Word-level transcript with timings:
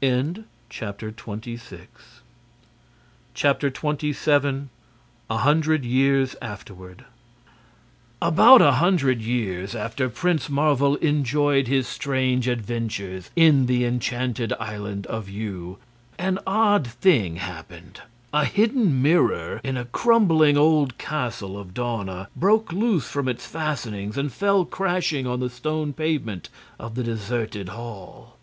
27. 0.00 1.14
A 5.30 5.36
Hundred 5.36 5.84
Years 5.84 6.36
Afterward 6.42 7.04
About 8.20 8.60
a 8.60 8.72
hundred 8.72 9.22
years 9.22 9.74
after 9.76 10.08
Prince 10.08 10.50
Marvel 10.50 10.96
enjoyed 10.96 11.68
his 11.68 11.86
strange 11.86 12.48
adventures 12.48 13.30
in 13.36 13.66
the 13.66 13.84
Enchanted 13.84 14.52
Island 14.54 15.06
of 15.06 15.28
Yew 15.28 15.78
an 16.18 16.40
odd 16.44 16.84
thing 16.84 17.36
happened. 17.36 18.00
A 18.34 18.46
hidden 18.46 19.00
mirror 19.00 19.60
in 19.62 19.76
a 19.76 19.84
crumbling 19.84 20.56
old 20.56 20.98
castle 20.98 21.56
of 21.56 21.72
Dawna 21.72 22.26
broke 22.34 22.72
loose 22.72 23.06
from 23.08 23.28
its 23.28 23.46
fastenings 23.46 24.18
and 24.18 24.32
fell 24.32 24.64
crashing 24.64 25.24
on 25.28 25.38
the 25.38 25.48
stone 25.48 25.92
pavement 25.92 26.48
of 26.80 26.96
the 26.96 27.04
deserted 27.04 27.68
hall. 27.68 28.36